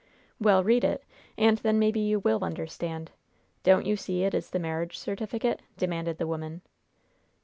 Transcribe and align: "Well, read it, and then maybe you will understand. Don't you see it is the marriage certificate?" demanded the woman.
"Well, 0.39 0.63
read 0.63 0.83
it, 0.83 1.03
and 1.37 1.59
then 1.59 1.77
maybe 1.77 1.99
you 1.99 2.19
will 2.19 2.43
understand. 2.43 3.11
Don't 3.61 3.85
you 3.85 3.95
see 3.95 4.23
it 4.23 4.33
is 4.33 4.49
the 4.49 4.57
marriage 4.57 4.97
certificate?" 4.97 5.61
demanded 5.77 6.17
the 6.17 6.25
woman. 6.25 6.63